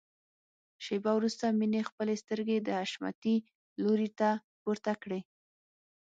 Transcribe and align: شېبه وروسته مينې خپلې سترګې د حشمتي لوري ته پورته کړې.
شېبه 0.85 1.11
وروسته 1.15 1.45
مينې 1.59 1.81
خپلې 1.89 2.13
سترګې 2.23 2.57
د 2.61 2.67
حشمتي 2.79 3.35
لوري 3.83 4.09
ته 4.19 4.29
پورته 4.61 4.93
کړې. 5.03 5.19